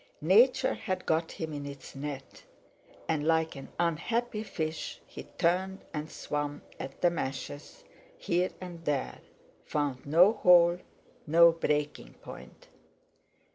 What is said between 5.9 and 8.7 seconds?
and swam at the meshes, here